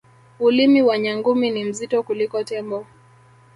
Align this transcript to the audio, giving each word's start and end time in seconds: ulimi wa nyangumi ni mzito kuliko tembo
ulimi 0.39 0.81
wa 0.81 0.97
nyangumi 0.97 1.51
ni 1.51 1.63
mzito 1.65 2.03
kuliko 2.03 2.43
tembo 2.43 2.85